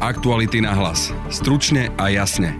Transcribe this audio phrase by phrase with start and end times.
[0.00, 1.12] Aktuality na hlas.
[1.28, 2.56] Stručne a jasne.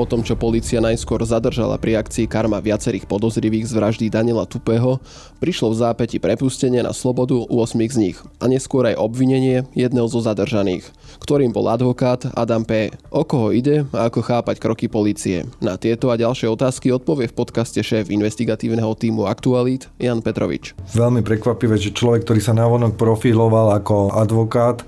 [0.00, 4.96] Po tom, čo policia najskôr zadržala pri akcii Karma viacerých podozrivých z vraždy Daniela Tupého,
[5.36, 10.08] prišlo v zápäti prepustenie na slobodu u 8 z nich a neskôr aj obvinenie jedného
[10.08, 10.88] zo zadržaných,
[11.20, 12.96] ktorým bol advokát Adam P.
[13.12, 15.44] O koho ide a ako chápať kroky policie?
[15.60, 20.72] Na tieto a ďalšie otázky odpovie v podcaste šéf investigatívneho týmu Aktualit Jan Petrovič.
[20.96, 24.80] Veľmi prekvapivé, že človek, ktorý sa navonok profiloval ako advokát,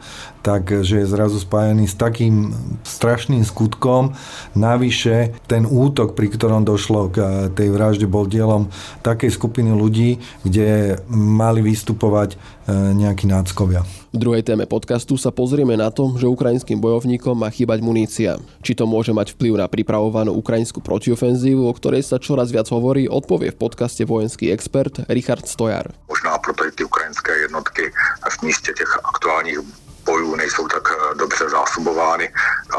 [0.44, 2.52] takže je zrazu spájený s takým
[2.84, 4.12] strašným skutkom.
[4.52, 8.68] Navyše ten útok, pri ktorom došlo k eh, tej vražde, bol dielom
[9.00, 13.88] takej skupiny ľudí, kde mali vystupovať eh, nejakí náckovia.
[14.14, 18.38] V druhej téme podcastu sa pozrieme na to, že ukrajinským bojovníkom má chýbať munícia.
[18.62, 23.10] Či to môže mať vplyv na pripravovanú ukrajinskú protiofenzívu, o ktorej sa čoraz viac hovorí,
[23.10, 25.90] odpovie v podcaste vojenský expert Richard Stojar.
[26.06, 27.90] Možná proto i ty ukrajinské jednotky
[28.30, 29.83] v místě těch aktuálních
[30.14, 32.26] bojů nejsou tak eh, dobře zásobovány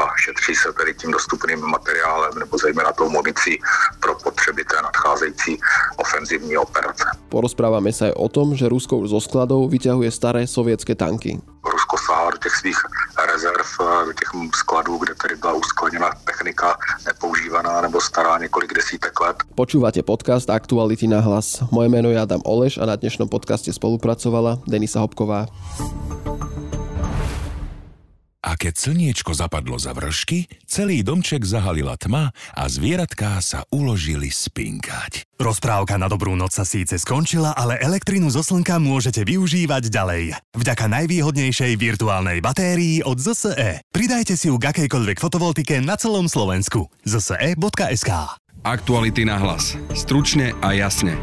[0.24, 3.60] šetří se tedy tím dostupným materiálem nebo zejména tou municí
[4.00, 5.60] pro potřeby té nadcházející
[5.96, 7.04] ofenzivní operace.
[7.28, 11.36] Porozprávame sa aj o tom, že Rusko zo skladov vyťahuje staré sovětské tanky.
[11.60, 12.80] Rusko sahá do těch svých
[13.20, 19.12] rezerv, eh, do těch skladů, kde tedy byla uskladněna technika nepoužívaná nebo stará několik desítek
[19.20, 19.36] let.
[19.52, 21.60] Počúvate podcast Aktuality na hlas.
[21.68, 25.50] Moje meno je Adam Oleš a na dnešnom podcaste spolupracovala Denisa Hopková.
[28.46, 35.26] A keď slniečko zapadlo za vršky, celý domček zahalila tma a zvieratká sa uložili spinkať.
[35.34, 40.38] Rozprávka na dobrú noc sa síce skončila, ale elektrinu zo slnka môžete využívať ďalej.
[40.54, 43.82] Vďaka najvýhodnejšej virtuálnej batérii od ZSE.
[43.90, 46.86] Pridajte si ju k akejkoľvek fotovoltike na celom Slovensku.
[47.02, 48.10] zse.sk
[48.62, 49.74] Aktuality na hlas.
[49.90, 51.18] Stručne a jasne.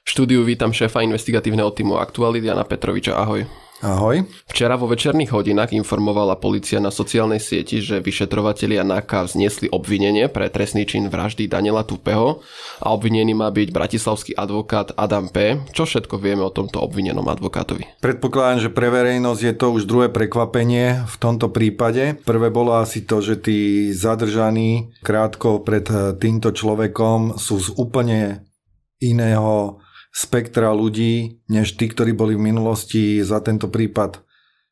[0.00, 3.20] V štúdiu vítam šéfa investigatívneho týmu Aktualit Jana Petroviča.
[3.20, 3.65] Ahoj.
[3.84, 4.24] Ahoj.
[4.48, 10.48] Včera vo večerných hodinách informovala policia na sociálnej sieti, že vyšetrovatelia NAKA vzniesli obvinenie pre
[10.48, 12.40] trestný čin vraždy Daniela Tupeho
[12.80, 15.60] a obvinený má byť bratislavský advokát Adam P.
[15.76, 18.00] Čo všetko vieme o tomto obvinenom advokátovi?
[18.00, 22.16] Predpokladám, že pre verejnosť je to už druhé prekvapenie v tomto prípade.
[22.24, 25.84] Prvé bolo asi to, že tí zadržaní krátko pred
[26.16, 28.40] týmto človekom sú z úplne
[29.04, 29.84] iného
[30.16, 34.24] spektra ľudí, než tí, ktorí boli v minulosti za tento prípad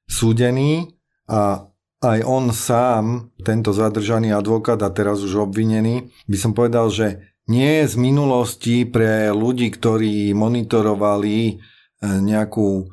[0.09, 0.97] súdení
[1.29, 1.69] a
[2.01, 3.05] aj on sám,
[3.45, 8.77] tento zadržaný advokát a teraz už obvinený, by som povedal, že nie je z minulosti
[8.89, 11.55] pre ľudí, ktorí monitorovali e,
[12.01, 12.89] nejakú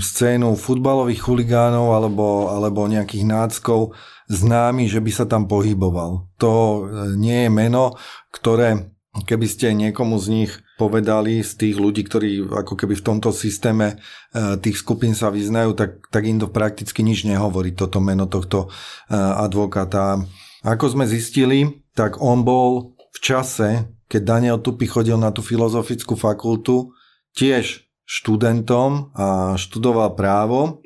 [0.00, 3.96] scénu futbalových chuligánov alebo, alebo nejakých náckov
[4.28, 6.28] známy, že by sa tam pohyboval.
[6.40, 6.80] To e,
[7.16, 7.96] nie je meno,
[8.32, 8.92] ktoré
[9.24, 13.98] keby ste niekomu z nich povedali, z tých ľudí, ktorí ako keby v tomto systéme
[14.32, 18.70] e, tých skupín sa vyznajú, tak, tak im to prakticky nič nehovorí, toto meno tohto
[19.10, 20.22] e, advokáta.
[20.62, 26.14] Ako sme zistili, tak on bol v čase, keď Daniel Tupy chodil na tú filozofickú
[26.14, 26.94] fakultu,
[27.34, 30.80] tiež študentom a študoval právo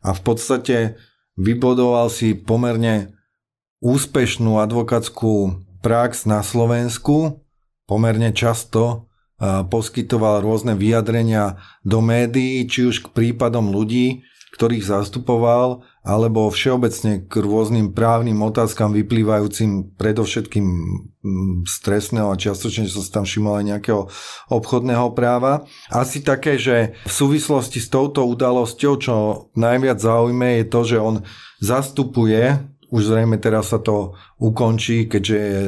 [0.00, 0.76] a v podstate
[1.36, 3.12] vybodoval si pomerne
[3.82, 7.42] úspešnú advokátsku prax na Slovensku,
[7.84, 9.11] pomerne často
[9.42, 14.22] poskytoval rôzne vyjadrenia do médií, či už k prípadom ľudí,
[14.52, 20.66] ktorých zastupoval, alebo všeobecne k rôznym právnym otázkam vyplývajúcim predovšetkým
[21.64, 24.02] z trestného a čiastočne som sa tam všimol aj nejakého
[24.52, 25.64] obchodného práva.
[25.88, 29.14] Asi také, že v súvislosti s touto udalosťou, čo
[29.56, 31.14] najviac zaujme, je to, že on
[31.62, 32.60] zastupuje
[32.92, 35.60] už zrejme teraz sa to ukončí, keďže je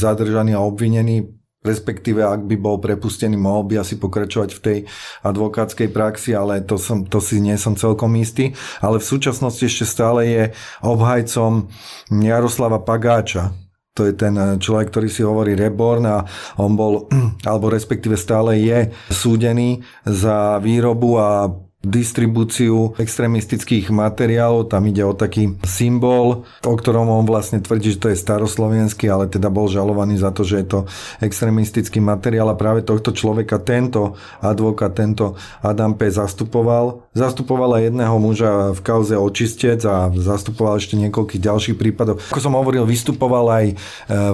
[0.00, 1.35] zadržaný a obvinený
[1.66, 4.78] respektíve ak by bol prepustený, mohol by asi pokračovať v tej
[5.26, 8.54] advokátskej praxi, ale to, som, to si nie som celkom istý.
[8.78, 10.42] Ale v súčasnosti ešte stále je
[10.86, 11.66] obhajcom
[12.14, 13.52] Jaroslava Pagáča,
[13.96, 16.20] to je ten človek, ktorý si hovorí Reborn a
[16.60, 17.08] on bol,
[17.48, 21.48] alebo respektíve stále je súdený za výrobu a
[21.86, 24.66] distribúciu extrémistických materiálov.
[24.66, 29.30] Tam ide o taký symbol, o ktorom on vlastne tvrdí, že to je staroslovenský, ale
[29.30, 30.80] teda bol žalovaný za to, že je to
[31.22, 36.10] extrémistický materiál a práve tohto človeka tento advokát, tento Adam P.
[36.10, 37.06] zastupoval.
[37.14, 42.18] Zastupoval aj jedného muža v kauze očistec a zastupoval ešte niekoľkých ďalších prípadov.
[42.34, 43.74] Ako som hovoril, vystupoval aj e,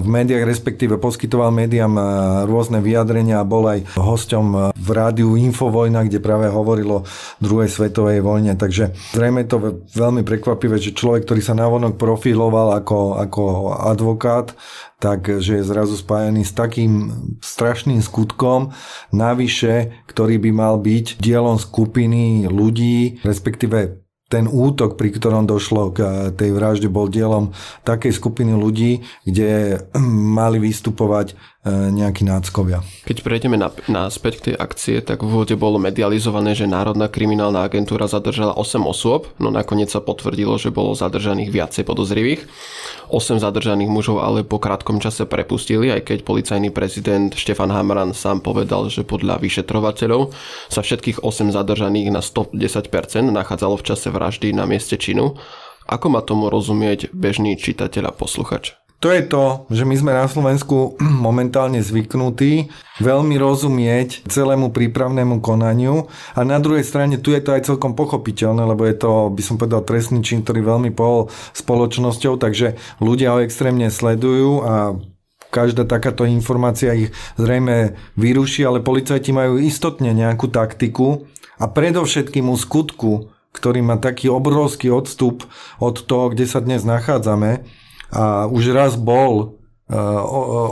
[0.01, 2.03] v médiách, respektíve poskytoval médiám e,
[2.49, 7.05] rôzne vyjadrenia a bol aj hosťom e, v rádiu Infovojna, kde práve hovorilo
[7.43, 8.55] druhej svetovej vojne.
[8.55, 9.59] Takže zrejme je to
[9.93, 13.43] veľmi prekvapivé, že človek, ktorý sa navonok profiloval ako, ako
[13.75, 14.55] advokát,
[15.03, 17.11] takže je zrazu spájený s takým
[17.43, 18.71] strašným skutkom,
[19.11, 24.03] navyše, ktorý by mal byť dielom skupiny ľudí, respektíve
[24.33, 27.53] ten útok, pri ktorom došlo k eh, tej vražde, bol dielom
[27.85, 29.85] takej skupiny ľudí, kde
[30.39, 31.37] mali vystupovať
[31.71, 32.83] nejakí náckovia.
[33.07, 37.63] Keď prejdeme na, naspäť k tej akcie, tak v úvode bolo medializované, že Národná kriminálna
[37.63, 42.51] agentúra zadržala 8 osôb, no nakoniec sa potvrdilo, že bolo zadržaných viacej podozrivých.
[43.15, 48.43] 8 zadržaných mužov ale po krátkom čase prepustili, aj keď policajný prezident Štefan Hamran sám
[48.43, 50.35] povedal, že podľa vyšetrovateľov
[50.67, 52.59] sa všetkých 8 zadržaných na 110%
[53.31, 55.39] nachádzalo v čase vraždy na mieste činu.
[55.87, 58.82] Ako má tomu rozumieť bežný čitateľ a posluchač?
[59.03, 60.95] To je to, že my sme na Slovensku
[61.27, 62.71] momentálne zvyknutí
[63.03, 66.07] veľmi rozumieť celému prípravnému konaniu
[66.39, 69.59] a na druhej strane tu je to aj celkom pochopiteľné, lebo je to, by som
[69.59, 74.95] povedal, trestný čin, ktorý veľmi pohol spoločnosťou, takže ľudia ho extrémne sledujú a
[75.51, 81.27] každá takáto informácia ich zrejme vyruší, ale policajti majú istotne nejakú taktiku
[81.59, 85.43] a predovšetkým u skutku, ktorý má taký obrovský odstup
[85.83, 87.82] od toho, kde sa dnes nachádzame,
[88.13, 89.57] a už raz bol
[89.89, 89.97] e,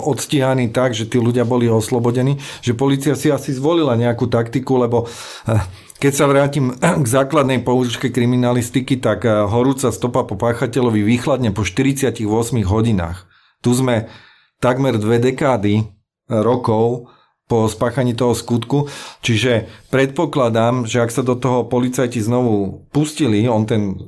[0.05, 5.09] odstíhaný tak, že tí ľudia boli oslobodení, že policia si asi zvolila nejakú taktiku, lebo
[5.49, 5.57] e,
[5.97, 11.65] keď sa vrátim k základnej poučke kriminalistiky, tak e, horúca stopa po páchateľovi výchladne po
[11.65, 12.21] 48
[12.69, 13.25] hodinách.
[13.65, 14.13] Tu sme
[14.61, 15.89] takmer dve dekády
[16.29, 17.11] rokov
[17.51, 18.87] po spáchaní toho skutku.
[19.27, 23.99] Čiže predpokladám, že ak sa do toho policajti znovu pustili, on ten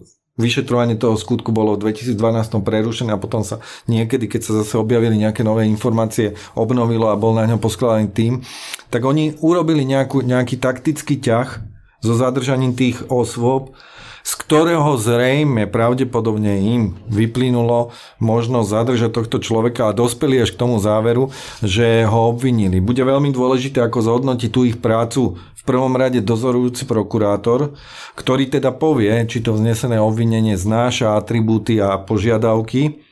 [0.42, 2.18] vyšetrovanie toho skutku bolo v 2012
[2.58, 7.38] prerušené a potom sa niekedy, keď sa zase objavili nejaké nové informácie, obnovilo a bol
[7.38, 8.42] na ňom poskladaný tým,
[8.90, 11.62] tak oni urobili nejakú, nejaký taktický ťah
[12.02, 13.78] so zadržaním tých osôb,
[14.22, 17.90] z ktorého zrejme pravdepodobne im vyplynulo
[18.22, 22.78] možnosť zadržať tohto človeka a dospeli až k tomu záveru, že ho obvinili.
[22.78, 27.78] Bude veľmi dôležité, ako zhodnotiť tú ich prácu v prvom rade dozorujúci prokurátor,
[28.18, 33.11] ktorý teda povie, či to vznesené obvinenie znáša atribúty a požiadavky,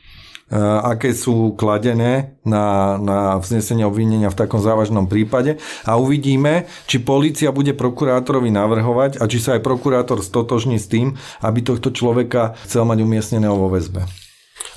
[0.59, 5.57] aké sú kladené na, na vznesenie obvinenia v takom závažnom prípade
[5.87, 11.15] a uvidíme, či policia bude prokurátorovi navrhovať a či sa aj prokurátor stotožní s tým,
[11.39, 14.03] aby tohto človeka chcel mať umiestneného vo väzbe.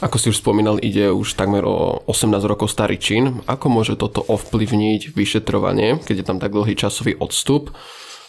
[0.03, 3.41] Ako si už spomínal, ide už takmer o 18 rokov starý čin.
[3.47, 7.71] Ako môže toto ovplyvniť vyšetrovanie, keď je tam tak dlhý časový odstup?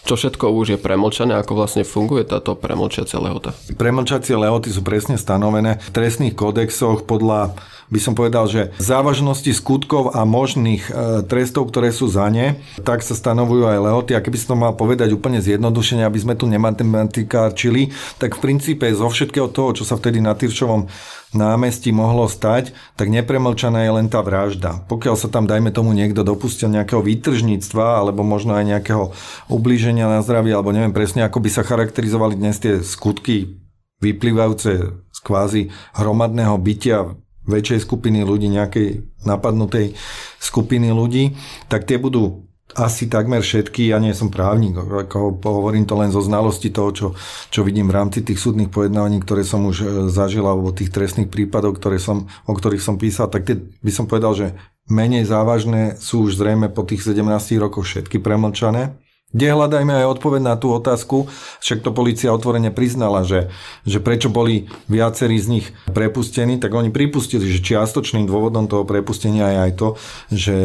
[0.05, 3.57] Čo všetko už je premlčané, ako vlastne funguje táto premlčacia lehota?
[3.73, 7.57] Premlčacie lehoty sú presne stanovené v trestných kódexoch podľa
[7.89, 10.91] by som povedal, že závažnosti skutkov a možných e,
[11.25, 14.11] trestov, ktoré sú za ne, tak sa stanovujú aj lehoty.
[14.17, 18.89] A keby som to mal povedať úplne zjednodušene, aby sme tu nematematikáčili, tak v princípe
[18.89, 20.89] zo všetkého toho, čo sa vtedy na Tyrčovom
[21.35, 24.87] námestí mohlo stať, tak nepremlčaná je len tá vražda.
[24.87, 29.11] Pokiaľ sa tam, dajme tomu, niekto dopustil nejakého výtržníctva alebo možno aj nejakého
[29.51, 33.59] ublíženia na zdravie, alebo neviem presne, ako by sa charakterizovali dnes tie skutky
[33.99, 34.71] vyplývajúce
[35.11, 35.61] z kvázi
[35.95, 39.97] hromadného bytia väčšej skupiny ľudí, nejakej napadnutej
[40.37, 41.33] skupiny ľudí,
[41.69, 42.45] tak tie budú
[42.75, 47.07] asi takmer všetky, ja nie som právnik, ako hovorím to len zo znalosti toho, čo,
[47.53, 51.31] čo vidím v rámci tých súdnych pojednávaní, ktoré som už e, zažil, alebo tých trestných
[51.31, 54.47] prípadov, ktoré som, o ktorých som písal, tak tie by som povedal, že
[54.91, 57.23] menej závažné sú už zrejme po tých 17
[57.63, 58.97] rokoch všetky premlčané.
[59.35, 61.27] Kde hľadajme aj odpoveď na tú otázku,
[61.59, 63.51] však to policia otvorene priznala, že,
[63.83, 69.51] že prečo boli viacerí z nich prepustení, tak oni pripustili, že čiastočným dôvodom toho prepustenia
[69.51, 69.87] je aj to,
[70.31, 70.55] že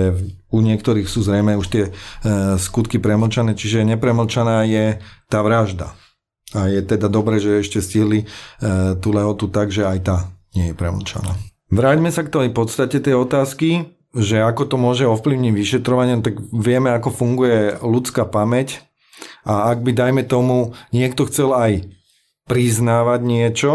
[0.54, 1.92] u niektorých sú zrejme už tie e,
[2.62, 5.98] skutky premlčané, čiže nepremlčaná je tá vražda.
[6.54, 8.26] A je teda dobré, že ešte stihli e,
[9.02, 10.16] tú lehotu tak, že aj tá
[10.54, 11.34] nie je premlčaná.
[11.74, 16.90] Vráťme sa k tej podstate tej otázky že ako to môže ovplyvniť vyšetrovanie, tak vieme,
[16.90, 18.82] ako funguje ľudská pamäť.
[19.44, 21.86] A ak by, dajme tomu, niekto chcel aj
[22.50, 23.72] priznávať niečo,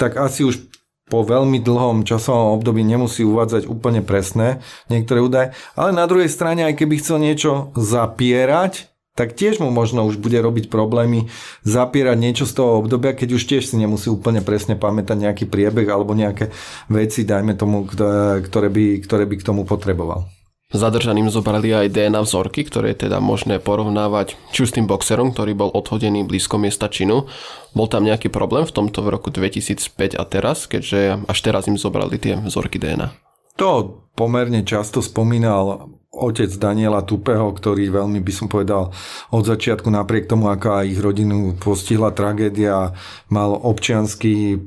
[0.00, 0.72] tak asi už
[1.12, 6.64] po veľmi dlhom časovom období nemusí uvádzať úplne presné niektoré údaje, ale na druhej strane,
[6.64, 11.28] aj keby chcel niečo zapierať, tak tiež mu možno už bude robiť problémy
[11.68, 15.84] zapierať niečo z toho obdobia, keď už tiež si nemusí úplne presne pamätať nejaký priebeh
[15.88, 16.48] alebo nejaké
[16.88, 20.28] veci, dajme tomu, ktoré by, ktoré by k tomu potreboval.
[20.72, 25.36] Zadržaným zobrali aj DNA vzorky, ktoré je teda možné porovnávať či už s tým boxerom,
[25.36, 27.28] ktorý bol odhodený blízko miesta činu.
[27.76, 31.76] Bol tam nejaký problém v tomto v roku 2005 a teraz, keďže až teraz im
[31.76, 33.21] zobrali tie vzorky DNA?
[33.60, 38.92] To pomerne často spomínal otec Daniela Tupeho, ktorý veľmi by som povedal
[39.32, 42.92] od začiatku napriek tomu, aká ich rodinu postihla tragédia,
[43.32, 44.60] mal občianský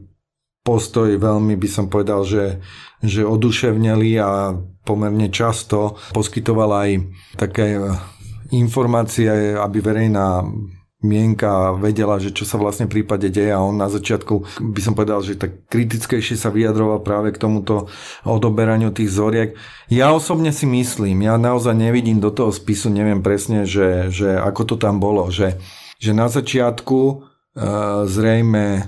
[0.65, 2.57] postoj veľmi by som povedal, že,
[3.05, 6.89] že oduševneli a pomerne často poskytoval aj
[7.37, 7.77] také
[8.49, 10.41] informácie, aby verejná
[11.03, 14.97] mienka vedela, že čo sa vlastne v prípade deje a on na začiatku by som
[14.97, 17.91] povedal, že tak kritickejšie sa vyjadroval práve k tomuto
[18.23, 19.49] odoberaniu tých zoriek.
[19.91, 24.61] Ja osobne si myslím, ja naozaj nevidím do toho spisu, neviem presne, že, že ako
[24.73, 25.59] to tam bolo, že,
[26.01, 27.15] že na začiatku e,
[28.09, 28.83] zrejme e,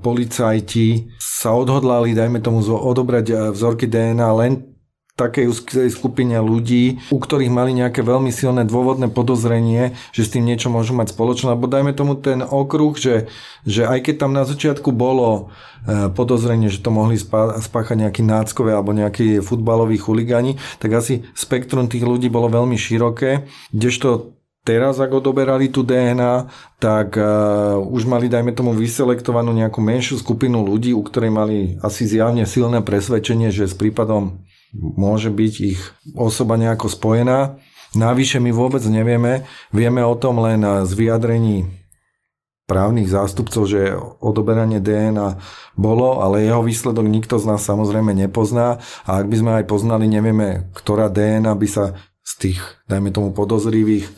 [0.00, 4.73] policajti sa odhodlali, dajme tomu, odobrať e, vzorky DNA len
[5.14, 5.46] takej
[5.94, 10.90] skupine ľudí, u ktorých mali nejaké veľmi silné dôvodné podozrenie, že s tým niečo môžu
[10.90, 13.30] mať spoločné, lebo dajme tomu ten okruh, že,
[13.62, 15.54] že aj keď tam na začiatku bolo
[15.86, 21.86] e, podozrenie, že to mohli spáchať nejakí náckové alebo nejakí futbaloví chuligáni, tak asi spektrum
[21.86, 24.34] tých ľudí bolo veľmi široké, kdežto
[24.66, 30.64] teraz, ak odoberali tú DNA, tak uh, už mali, dajme tomu, vyselektovanú nejakú menšiu skupinu
[30.64, 34.40] ľudí, u ktorej mali asi zjavne silné presvedčenie, že s prípadom
[34.74, 35.80] môže byť ich
[36.18, 37.62] osoba nejako spojená.
[37.94, 41.70] Navyše my vôbec nevieme, vieme o tom len z vyjadrení
[42.64, 45.38] právnych zástupcov, že odoberanie DNA
[45.76, 50.08] bolo, ale jeho výsledok nikto z nás samozrejme nepozná a ak by sme aj poznali,
[50.08, 54.08] nevieme, ktorá DNA by sa z tých, dajme tomu, podozrivých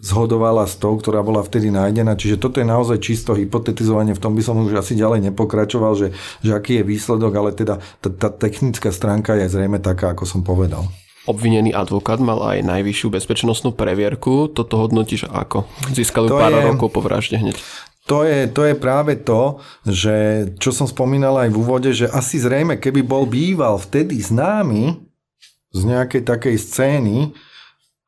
[0.00, 2.16] zhodovala s tou, ktorá bola vtedy nájdená.
[2.16, 6.08] Čiže toto je naozaj čisto hypotetizovanie, v tom by som už asi ďalej nepokračoval, že,
[6.44, 10.44] že aký je výsledok, ale teda tá, tá technická stránka je zrejme taká, ako som
[10.44, 10.84] povedal.
[11.26, 14.46] Obvinený advokát mal aj najvyššiu bezpečnostnú previerku.
[14.46, 15.66] Toto hodnotíš ako?
[15.90, 17.58] Získali pár je, rokov po vražde hneď.
[18.06, 20.14] To je, to je práve to, že
[20.62, 25.02] čo som spomínal aj v úvode, že asi zrejme, keby bol býval vtedy známy
[25.74, 27.34] z nejakej takej scény,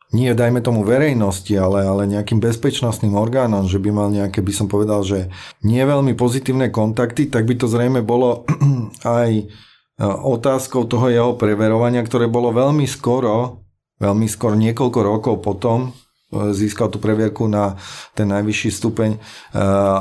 [0.08, 4.64] nie dajme tomu verejnosti, ale, ale nejakým bezpečnostným orgánom, že by mal nejaké, by som
[4.64, 5.28] povedal, že
[5.60, 8.48] nie veľmi pozitívne kontakty, tak by to zrejme bolo
[9.04, 9.44] aj e,
[10.08, 13.60] otázkou toho jeho preverovania, ktoré bolo veľmi skoro,
[14.00, 15.92] veľmi skoro niekoľko rokov potom,
[16.32, 17.76] e, získal tú previerku na
[18.16, 19.18] ten najvyšší stupeň, e,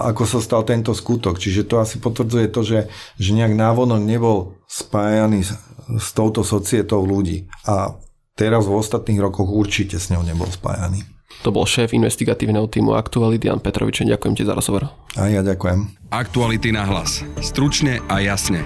[0.07, 1.35] ako sa stal tento skutok.
[1.35, 2.87] Čiže to asi potvrdzuje to, že,
[3.19, 5.51] že nejak návonok nebol spájaný s,
[5.99, 7.51] s touto societou ľudí.
[7.67, 8.06] A
[8.37, 11.03] teraz v ostatných rokoch určite s ňou nebol spájaný.
[11.43, 14.05] To bol šéf investigatívneho týmu Aktuality Jan Petrovič.
[14.05, 14.89] Ďakujem ti za rozhovor.
[15.19, 16.09] A ja ďakujem.
[16.09, 17.21] Aktuality na hlas.
[17.43, 18.63] Stručne a jasne.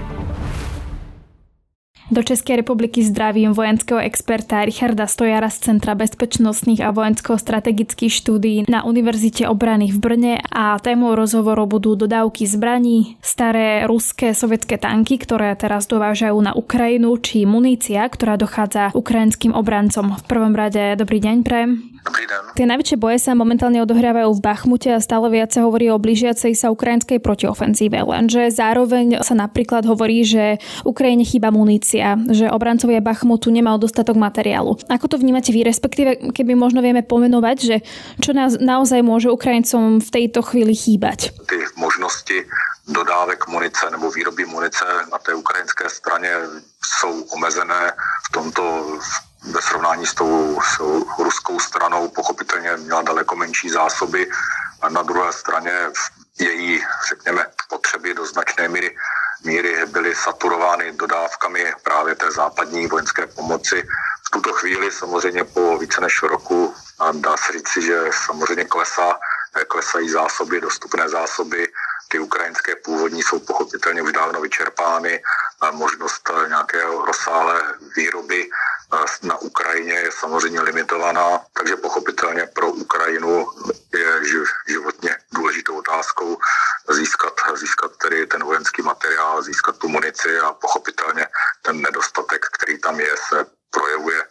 [2.12, 8.84] Do Českej republiky zdravím vojenského experta Richarda Stojara z Centra bezpečnostných a vojensko-strategických štúdií na
[8.84, 15.56] Univerzite obrany v Brne a témou rozhovoru budú dodávky zbraní, staré ruské sovietské tanky, ktoré
[15.56, 20.12] teraz dovážajú na Ukrajinu, či munícia, ktorá dochádza ukrajinským obrancom.
[20.20, 21.91] V prvom rade dobrý deň, Prem.
[22.02, 22.58] Dobrý deň.
[22.58, 26.58] Tie najväčšie boje sa momentálne odohrávajú v Bachmute a stále viac sa hovorí o blížiacej
[26.58, 33.54] sa ukrajinskej protiofenzíve, lenže zároveň sa napríklad hovorí, že Ukrajine chýba munícia, že obrancovia Bachmutu
[33.54, 34.82] nemajú dostatok materiálu.
[34.90, 37.76] Ako to vnímate vy, respektíve keby možno vieme pomenovať, že
[38.18, 41.38] čo nás naozaj môže Ukrajincom v tejto chvíli chýbať?
[41.46, 42.50] Ty možnosti
[42.90, 46.34] dodávek munice nebo výroby munice na té ukrajinské straně
[46.84, 47.94] jsou omezené
[48.26, 48.64] v tomto
[49.44, 50.80] ve srovnání s tou, s
[51.20, 54.30] ruskou stranou pochopitelně měla daleko menší zásoby
[54.82, 55.72] a na druhé straně
[56.40, 58.98] její, řekněme, potřeby do značné míry,
[59.44, 63.88] míry byly saturovány dodávkami právě té západní vojenské pomoci.
[64.28, 69.20] V tuto chvíli samozřejmě po více než roku a dá se říci, že samozřejmě klesá,
[69.68, 71.68] klesají zásoby, dostupné zásoby
[72.08, 75.24] ty ukrajinské původní jsou pochopitelně už dávno vyčerpány.
[75.72, 77.64] Možnost nějakého rozsáhlé
[77.96, 78.50] výroby
[79.24, 83.48] na Ukrajině je samozřejmě limitovaná, takže pochopitelně pro Ukrajinu
[83.94, 84.22] je
[84.68, 86.38] životně důležitou otázkou
[86.90, 91.28] získat, získat tedy ten vojenský materiál, získat tu munici a pochopitelně
[91.62, 94.24] ten nedostatek, který tam je, se projevuje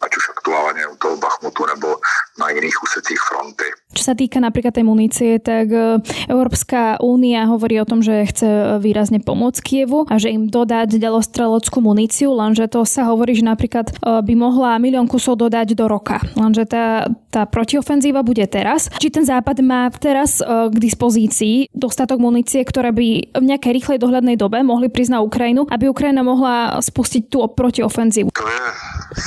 [0.00, 2.00] ať už aktuálne u toho Bachmutu nebo
[2.38, 3.67] na iných úsecích fronty.
[4.08, 6.00] Sa týka napríklad tej munície, tak e,
[6.32, 11.84] Európska únia hovorí o tom, že chce výrazne pomôcť Kievu a že im dodať ďalostrelockú
[11.84, 16.24] muníciu, lenže to sa hovorí, že napríklad e, by mohla milión kusov dodať do roka.
[16.40, 18.88] Lenže tá, tá protiofenzíva bude teraz.
[18.96, 23.98] Či ten západ má teraz e, k dispozícii dostatok munície, ktoré by v nejakej rýchlej
[24.00, 28.32] dohľadnej dobe mohli prísť na Ukrajinu, aby Ukrajina mohla spustiť tú protiofenzívu?
[28.32, 28.64] To je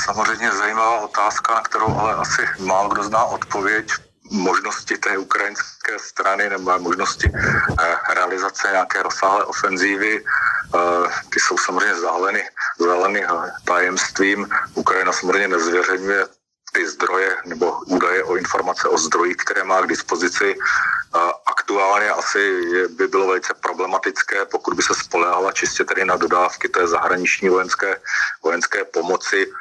[0.10, 3.86] samozřejmě zajímavá otázka, na kterou ale asi málo kdo zná odpověď
[4.32, 10.24] možnosti té ukrajinské strany nebo možnosti eh, realizace nějaké rozsáhlé ofenzívy.
[10.24, 12.44] Eh, ty jsou samozřejmě zahaleny,
[12.80, 13.26] zahaleny
[13.66, 14.50] tajemstvím.
[14.76, 16.28] Ukrajina samozřejmě nezvěřeňuje
[16.74, 20.56] ty zdroje nebo údaje o informace o zdrojích, které má k dispozici.
[20.56, 26.70] Eh, aktuálně asi by bylo velice problematické, pokud by se spolehala čistě tedy na dodávky
[26.70, 28.00] té zahraniční vojenské,
[28.44, 29.52] vojenské pomoci,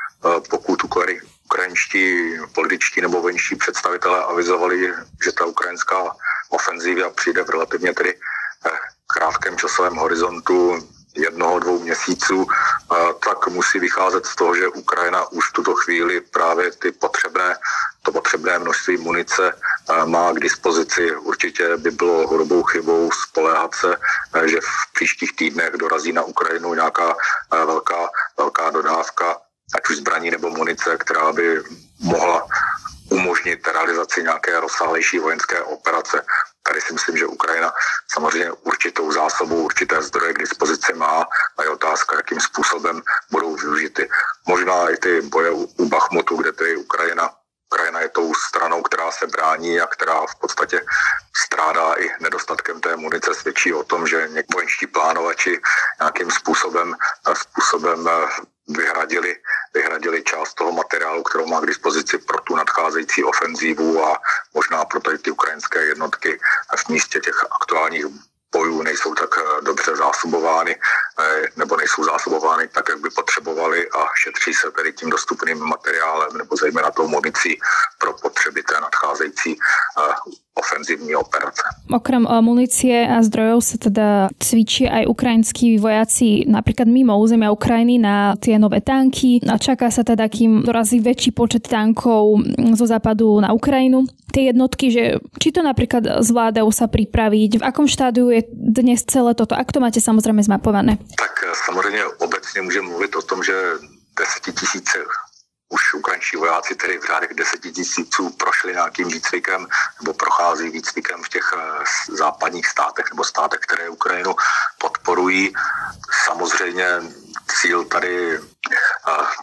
[0.50, 0.84] pokud
[1.50, 6.14] ukrajinští političtí nebo vojenští představitelé avizovali, že ta ukrajinská
[6.50, 8.70] ofenzíva přijde v relativně tedy eh,
[9.06, 10.78] krátkém časovém horizontu
[11.14, 12.46] jednoho, dvou měsíců,
[13.24, 17.56] tak musí vycházet z toho, že Ukrajina už v tuto chvíli právě ty potřebné,
[18.02, 19.52] to potřebné množství munice
[20.04, 21.16] má k dispozici.
[21.16, 23.96] Určitě by bylo hrubou chybou spoléhat se,
[24.46, 27.16] že v příštích týdnech dorazí na Ukrajinu nějaká
[27.50, 29.36] velká, velká dodávka,
[29.74, 31.62] ať už zbraní nebo munice, která by
[32.00, 32.48] mohla
[33.10, 36.24] umožnit realizaci nějaké rozsáhlejší vojenské operace.
[36.62, 37.72] Tady si myslím, že Ukrajina
[38.12, 41.26] samozřejmě určitou zásobu, určité zdroje k dispozici má
[41.58, 44.08] a je otázka, jakým způsobem budou využity.
[44.48, 47.30] Možná i ty boje u Bachmutu, kde tedy Ukrajina
[47.72, 50.80] Ukrajina je tou stranou, která se brání a která v podstatě
[51.46, 55.60] strádá i nedostatkem té munice, svědčí o tom, že vojenští plánovači
[56.00, 56.96] nějakým způsobem,
[57.34, 58.08] způsobem
[58.68, 59.36] vyhradili,
[59.74, 64.18] vyhradili část toho materiálu, kterou má k dispozici pro tu nadcházející ofenzívu a
[64.54, 66.40] možná pro tady ty ukrajinské jednotky
[66.76, 68.06] v místě těch aktuálních
[68.52, 70.76] bojů nejsou tak eh, dobře zásobovány
[71.20, 76.36] eh, nebo nejsou zásobovány tak, jak by potřebovali a šetří se tedy tím dostupným materiálem
[76.36, 77.60] nebo zejména tou municí
[77.98, 80.14] pro potřeby té nadcházející eh,
[80.54, 81.62] ofenzívní operace.
[81.90, 88.38] Okrem munície a zdrojov sa teda cvičí aj ukrajinskí vojaci napríklad mimo územia Ukrajiny na
[88.38, 92.46] tie nové tanky a čaká sa teda, kým dorazí väčší počet tankov
[92.78, 94.06] zo západu na Ukrajinu.
[94.30, 99.34] Tie jednotky, že či to napríklad zvládajú sa pripraviť, v akom štádiu je dnes celé
[99.34, 101.02] toto, ak to máte samozrejme zmapované?
[101.18, 103.54] Tak eh, samozřejmě obecně můžeme mluvit o tom, že
[104.18, 104.98] desetitisíce
[105.70, 109.66] už ukrajinští vojáci tedy v řádech deseti tisíců prošli nějakým výcvikem
[110.00, 114.34] nebo prochází výcvikem v těch eh, západních státech nebo státech, které Ukrajinu
[114.78, 115.54] podporují.
[116.24, 116.86] Samozřejmě
[117.60, 118.40] cíl tady eh,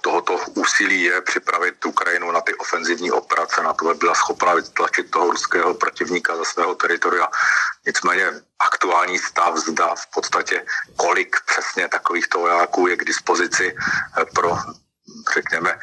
[0.02, 5.12] tohoto úsilí je připravit Ukrajinu na ty ofenzivní operace, na to, aby byla schopna vytlačit
[5.12, 7.28] toho ruského protivníka ze svého teritoria.
[7.86, 10.66] Nicméně aktuální stav zda v podstatě,
[10.96, 14.58] kolik přesně takovýchto vojáků je k dispozici eh, pro
[15.34, 15.80] řekněme,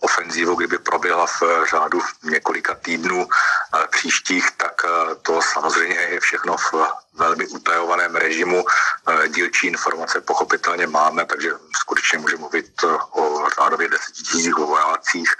[0.00, 6.56] ofenzívu, kdyby proběhla v řádu několika týdnů eh, příštích, tak eh, to samozřejmě je všechno
[6.56, 6.74] v
[7.14, 8.64] velmi utajovaném režimu.
[8.64, 15.30] Eh, dílčí informace pochopitelně máme, takže skutečně můžeme mluvit o řádově desetitisících vojácích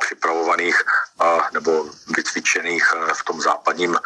[0.00, 0.82] připravovaných
[1.52, 3.96] nebo vycvičených v tom západním,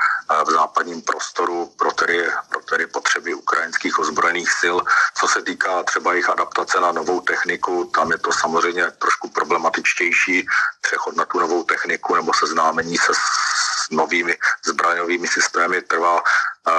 [0.46, 4.76] v západním prostoru pro tedy, pro tedy potřeby ukrajinských ozbrojených sil.
[5.14, 10.46] Co se týká třeba jejich adaptace na novou techniku, tam je to samozřejmě trošku problematičtější.
[10.81, 16.22] Přechod na tu novou techniku nebo seznámení se s novými zbraňovými systémy trvá,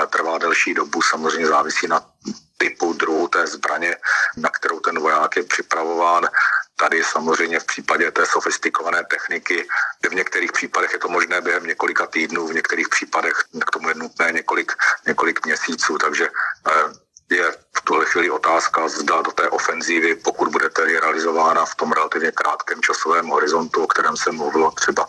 [0.09, 1.01] trvá delší dobu.
[1.01, 2.01] Samozřejmě závisí na
[2.57, 3.95] typu druhu té zbraně,
[4.37, 6.27] na kterou ten voják je připravován.
[6.79, 9.67] Tady samozřejmě v případě té sofistikované techniky,
[10.09, 13.33] v některých případech je to možné během několika týdnů, v některých případech
[13.67, 14.71] k tomu je nutné několik,
[15.07, 16.29] několik měsíců, takže
[16.67, 21.75] eh, je v tuhle chvíli otázka, zda do té ofenzívy, pokud bude tedy realizována v
[21.75, 25.07] tom relativně krátkém časovém horizontu, o kterém se mluvilo třeba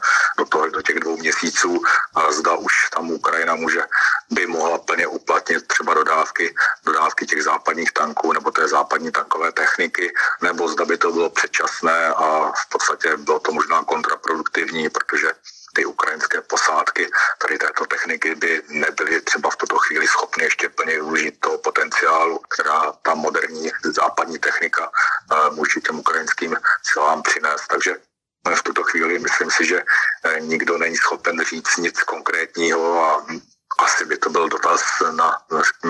[0.48, 1.82] toho, do těch dvou měsíců,
[2.30, 3.82] zda už tam Ukrajina může,
[4.30, 10.12] by mohla plně uplatnit třeba dodávky, dodávky těch západních tanků nebo té západní tankové techniky,
[10.42, 15.32] nebo zda by to bylo předčasné a v podstatě bylo to možná kontraproduktivní, protože
[15.74, 20.92] ty ukrajinské posádky tady této techniky by nebyly třeba v tuto chvíli schopny ještě plně
[20.92, 27.66] využít toho potenciálu, která ta moderní západní technika eh, může těm ukrajinským silám přinést.
[27.66, 27.96] Takže
[28.54, 29.82] v tuto chvíli myslím si, že
[30.24, 33.26] eh, nikdo není schopen říct nic konkrétního a
[33.84, 34.80] asi by to byl dotaz
[35.16, 35.32] na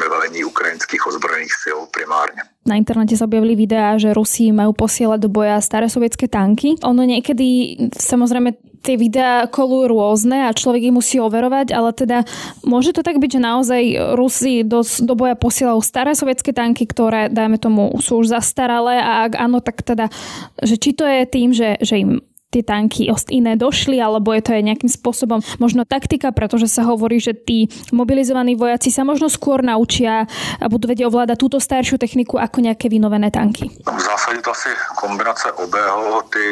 [0.08, 2.42] velení ukrajinských ozbrojených sil primárně.
[2.68, 6.76] Na internete sa objavili videá, že Rusi majú posielať do boja staré sovietské tanky.
[6.84, 12.28] Ono niekedy, samozrejme, tie videá kolujú rôzne a človek ich musí overovať, ale teda
[12.68, 13.82] môže to tak byť, že naozaj
[14.20, 19.24] Rusi do, do boja posielajú staré sovietské tanky, ktoré, dajme tomu, sú už zastaralé a
[19.24, 20.12] ak áno, tak teda,
[20.60, 24.56] že či to je tým, že, že im tie tanky iné došli, alebo je to
[24.56, 29.60] aj nejakým spôsobom možno taktika, pretože sa hovorí, že tí mobilizovaní vojaci sa možno skôr
[29.60, 30.24] naučia
[30.56, 33.68] a budú vedieť ovládať túto staršiu techniku ako nejaké vynovené tanky.
[33.84, 36.44] V zásadě to asi kombinace obého, ty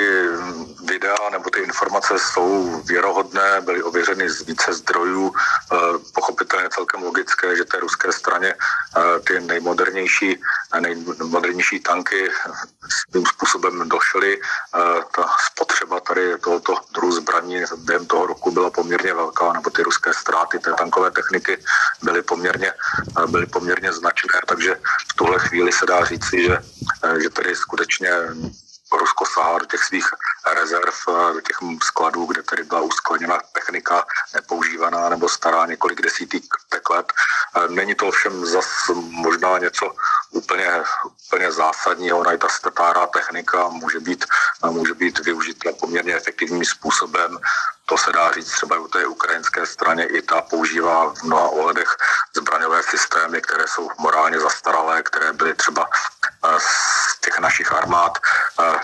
[0.85, 5.77] videa nebo ty informace jsou věrohodné, byly ověřeny z více zdrojů, eh,
[6.15, 10.41] pochopitelně celkem logické, že té ruské straně eh, ty nejmodernější,
[10.81, 12.29] nejmodernější tanky
[13.11, 14.39] svým způsobem došly.
[15.17, 19.83] Ta spotřeba třeba tady tohoto druhu zbraní během toho roku byla poměrně velká, nebo ty
[19.83, 21.59] ruské ztráty té tankové techniky
[22.03, 22.73] byly poměrně,
[23.27, 24.77] byly poměrně značné, takže
[25.11, 26.59] v tuhle chvíli se dá říci, že,
[27.23, 28.11] že tady skutečně
[28.99, 30.07] Rusko sahá do těch svých
[30.55, 30.95] rezerv
[31.33, 36.45] do těch skladů, kde tedy byla uskladněna technika nepoužívaná nebo stará několik desítek
[36.91, 37.13] let.
[37.69, 38.67] Není to ovšem zas
[39.11, 39.93] možná něco
[40.31, 40.71] úplně,
[41.29, 42.19] úplně zásadního.
[42.19, 44.25] Ona i ta stará technika může být,
[44.71, 47.39] může být využita poměrně efektivním způsobem.
[47.87, 51.97] To se dá říct třeba u té ukrajinské straně, i ta používá v mnoha ohledech
[52.37, 55.89] zbraňové systémy, které jsou morálně zastaralé, které byly třeba
[56.59, 58.19] z těch našich armád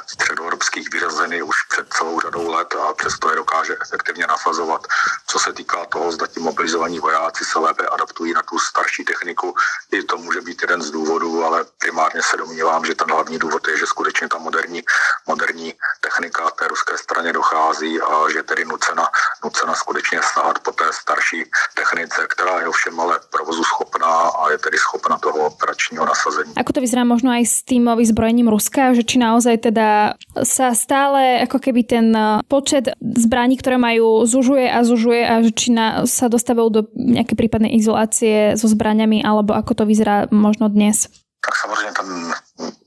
[0.06, 4.86] středoevropských vyřazeny už před celou řadou let a přesto je dokáže efektivně nasazovat.
[5.26, 9.54] Co se týká toho, zda ti mobilizovaní vojáci se lépe adaptují na tu starší techniku,
[9.92, 13.68] i to může být jeden z důvodů, ale primárně se domnívám, že ten hlavní důvod
[13.68, 14.82] je, že skutečně ta moderní,
[15.26, 19.08] moderní technika té ruské straně dochází a že tedy nucena,
[19.44, 24.58] nucena skutečně sahat po té starší technice, která je ovšem ale provozu schopná a je
[24.58, 26.52] tedy schopna toho operačního nasazení.
[26.56, 31.42] Ako to vyzerá možno aj s tým vyzbrojením Ruska, že či naozaj teda sa stále
[31.46, 36.04] ako keby ten e, počet zbraní, ktoré majú, zužuje a zužuje a že či na,
[36.04, 41.08] sa dostávajú do nejakej prípadnej izolácie so zbraniami, alebo ako to vyzerá možno dnes?
[41.46, 42.34] Tak samozřejmě ten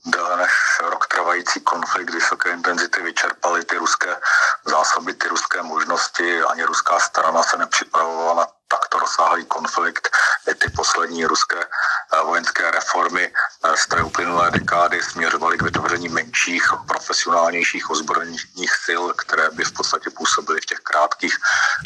[0.06, 0.50] déle než
[0.90, 4.16] rok trvající konflikt vysoké intenzity vyčerpaly ty ruské
[4.64, 6.42] zásoby, ty ruské možnosti.
[6.42, 10.10] Ani ruská strana se nepřipravovala na takto rozsáhlý konflikt.
[10.50, 16.08] I ty poslední ruské eh, vojenské reformy eh, z té uplynulé dekády směřovaly k vytvoření
[16.08, 21.36] menších, profesionálnějších ozbrojených sil, které by v podstatě působily v těch krátkých,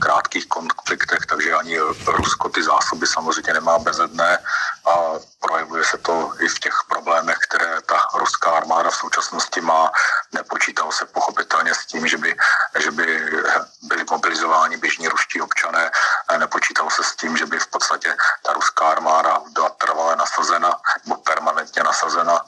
[0.02, 4.38] krátkých konfliktech, takže ani Rusko ty zásoby samozřejmě nemá bezedné
[4.86, 4.94] a
[5.40, 9.92] projevuje se to i v těch problémech, které ta ruská armáda v současnosti má.
[10.32, 12.36] Nepočítalo se pochopitelně s tím, že by,
[12.78, 13.30] že by
[13.82, 15.90] byli mobilizováni běžní ruští občané,
[16.38, 21.16] nepočítalo se s tím, že by v podstatě ta ruská armáda byla trvale nasazena nebo
[21.16, 22.44] permanentně nasazena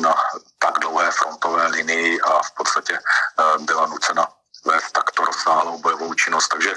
[0.00, 0.14] na
[0.58, 2.98] tak dlouhé frontové linii a v podstatě
[3.58, 4.28] byla nucena
[4.64, 6.48] vést takto rozsáhlou bojovou činnost.
[6.48, 6.74] Takže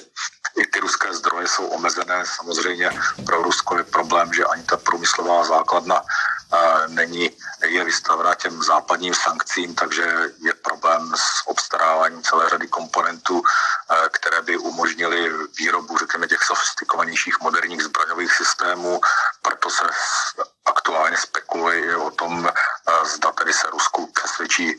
[0.57, 2.25] i ty ruské zdroje jsou omezené.
[2.25, 2.89] Samozřejmě
[3.25, 6.01] pro Rusko je problém, že ani ta průmyslová základna
[6.87, 10.03] není, je vystavena těm západním sankcím, takže
[10.41, 13.41] je problém s obstaráváním celé řady komponentů,
[14.47, 19.01] které by umožnily výrobu, řekněme, těch sofistikovanějších moderních zbraňových systémů.
[19.41, 19.83] Proto se
[20.65, 22.49] aktuálně spekuluje i o tom,
[23.03, 24.77] zda tedy se Rusku přesvědčí,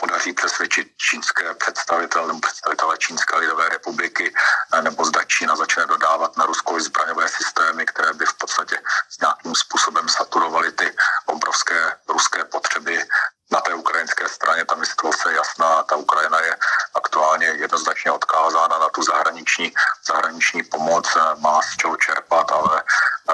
[0.00, 4.34] podaří přesvědčit čínské představitele nebo představitele Čínské lidové republiky,
[4.80, 9.54] nebo zda Čína začne dodávat na Rusko zbraňové systémy, které by v podstatě s nějakým
[9.54, 13.04] způsobem saturovaly ty obrovské ruské potřeby
[13.52, 15.82] na té ukrajinské straně ta situace je jasná.
[15.82, 16.56] Ta Ukrajina je
[16.94, 19.72] aktuálně jednoznačně odkázána na tu zahraniční,
[20.06, 21.06] zahraniční pomoc,
[21.38, 22.82] má z čeho čerpat, ale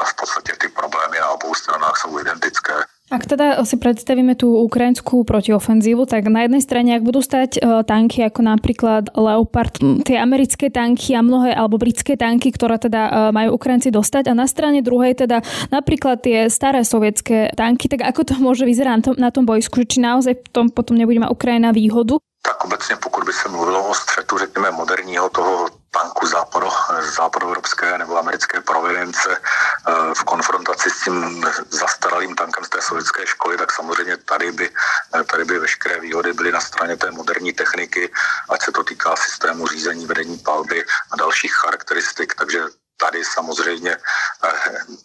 [0.04, 2.74] v podstatě ty problémy na obou stranách jsou identické.
[3.10, 7.86] Ak teda si predstavíme tú ukrajinskú protiofenzívu, tak na jednej strane, ak budú stať e,
[7.86, 13.10] tanky ako napríklad Leopard, tie americké tanky a mnohé, alebo britské tanky, ktoré teda e,
[13.30, 18.20] majú Ukrajinci dostať a na strane druhej teda napríklad tie staré sovietské tanky, tak ako
[18.26, 21.70] to môže vyzerať na tom, na tom bojsku, či naozaj tom potom nebude mať Ukrajina
[21.70, 22.18] výhodu?
[22.42, 28.18] Tak obecně, pokud by se mluvilo o střetu, řekněme, moderního toho tanku západo, západoevropské nebo
[28.18, 34.16] americké provenience eh, v konfrontaci s tím zastaralým tankem z té sovětské školy, tak samozřejmě
[34.16, 34.70] tady by,
[35.14, 38.12] eh, tady by veškeré výhody byly na straně té moderní techniky,
[38.48, 42.34] ať se to týká systému řízení, vedení palby a dalších charakteristik.
[42.34, 42.62] Takže
[42.96, 43.96] tady samozřejmě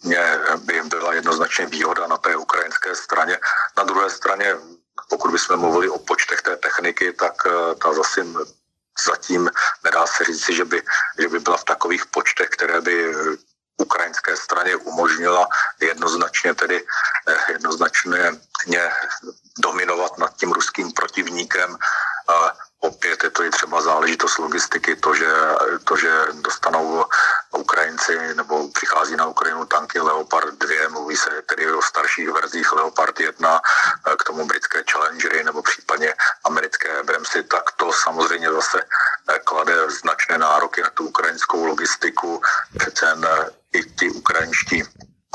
[0.02, 0.20] mě
[0.56, 3.38] by byla jednoznačně výhoda na té ukrajinské straně.
[3.76, 4.56] Na druhé straně
[5.08, 8.24] pokud bychom mluvili o počtech té techniky, tak eh, ta zase
[9.04, 9.50] zatím
[9.84, 10.82] nedá se říci, že by,
[11.18, 13.14] že by byla v takových počtech, které by
[13.76, 15.48] ukrajinské straně umožnila
[15.80, 16.86] jednoznačně tedy
[17.28, 18.32] eh, jednoznačně
[19.58, 21.76] dominovat nad tím ruským protivníkem.
[22.86, 25.32] Opět je to i třeba záležitost logistiky, to, že,
[25.84, 27.04] to, že dostanou
[27.58, 33.20] Ukrajinci nebo přichází na Ukrajinu tanky Leopard 2, mluví se tedy o starších verzích Leopard
[33.20, 33.60] 1,
[34.18, 38.82] k tomu britské Challengery nebo případně americké Abramsy, tak to samozřejmě zase
[39.44, 42.42] klade značné nároky na tu ukrajinskou logistiku.
[42.78, 43.28] Přece jen
[43.72, 44.82] i ti ukrajinští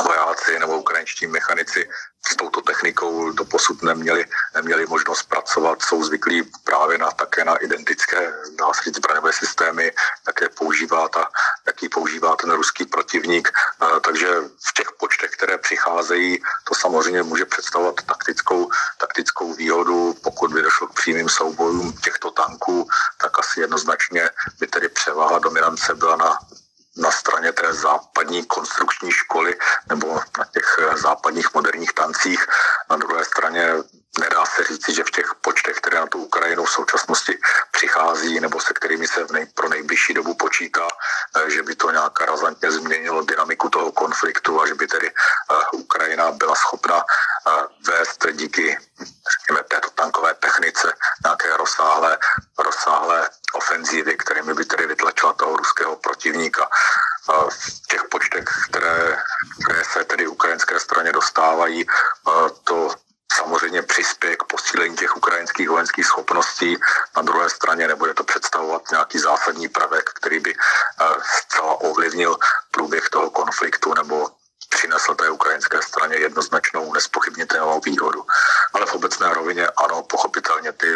[0.03, 1.89] vojáci nebo ukrajinští mechanici
[2.27, 7.55] s touto technikou do posud neměli, neměli možnost pracovat, jsou zvyklí právě na, také na
[7.55, 9.91] identické, dá se zbraňové systémy,
[10.27, 11.29] jaké používá, ta,
[11.67, 13.49] jaký používá ten ruský protivník.
[14.05, 14.27] Takže
[14.69, 20.13] v těch počtech, které přicházejí, to samozřejmě může představovat taktickou, taktickou výhodu.
[20.23, 22.87] Pokud by došlo k přímým soubojům těchto tanků,
[23.21, 26.39] tak asi jednoznačně by tedy převaha dominance byla na
[27.01, 29.55] na straně té západní konstrukční školy
[29.89, 32.45] nebo na těch eh, západních moderních tancích.
[32.89, 33.73] Na druhé straně
[34.19, 37.39] nedá se říci, že v těch počtech, které na tu Ukrajinu v současnosti
[37.71, 40.87] přichází nebo se kterými se v nej, pro nejbližší dobu počítá,
[41.35, 45.55] eh, že by to nějak razantně změnilo dynamiku toho konfliktu a že by tedy eh,
[45.73, 47.03] Ukrajina byla schopna
[47.87, 48.77] vést díky
[49.31, 52.17] řekněme, této tankové technice nějaké rozsáhlé,
[52.57, 56.69] rozsáhlé ofenzívy, kterými by tedy vytlačila toho ruského protivníka.
[57.49, 59.17] V těch počtech, které,
[59.63, 61.85] které se tedy ukrajinské straně dostávají,
[62.63, 62.89] to
[63.33, 66.77] samozřejmě přispěje k posílení těch ukrajinských vojenských schopností.
[67.15, 70.55] Na druhé straně nebude to představovat nějaký zásadní prvek, který by
[71.23, 72.37] zcela ovlivnil
[72.71, 74.29] průběh toho konfliktu nebo
[74.81, 78.21] přinesl té ukrajinské straně jednoznačnou nespochybnitelnou výhodu.
[78.73, 80.91] Ale v obecné rovině ano, pochopitelně ty,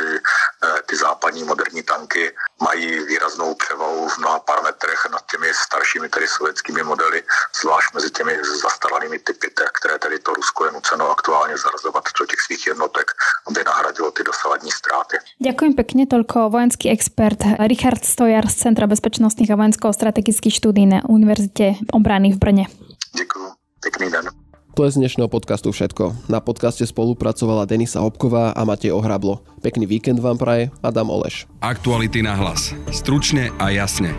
[0.66, 6.28] eh, ty západní moderní tanky mají výraznou převahu v mnoha parametrech nad těmi staršími, tedy
[6.28, 7.24] sovětskými modely,
[7.62, 12.42] zvlášť mezi těmi zastaralými typy, které tedy to Rusko je nuceno aktuálně zarazovat do těch
[12.42, 13.12] svých jednotek,
[13.48, 15.18] aby nahradilo ty dosavadní ztráty.
[15.38, 17.38] Ďakujem pekne, toľko vojenský expert
[17.70, 22.66] Richard Stojar z Centra bezpečnostných a vojensko-strategických štúdí na Univerzite obrany v Brne.
[23.14, 23.65] Ďakujem.
[23.86, 24.26] Pekný den.
[24.74, 26.26] To je z dnešného podcastu všetko.
[26.26, 29.46] Na podcaste spolupracovala Denisa Hopková a Matej Ohrablo.
[29.62, 31.46] Pekný víkend vám praje Adam Oleš.
[31.62, 32.74] Aktuality na hlas.
[32.90, 34.18] Stručne a jasne.